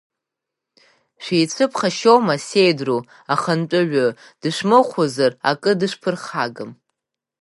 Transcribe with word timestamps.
Шәицәыԥхашьома 1.23 2.35
сеидру 2.45 2.99
ахантәаҩы, 3.33 4.07
дышәмыхәозар, 4.41 5.31
акы 5.49 5.71
дышәԥырхагам. 5.79 6.71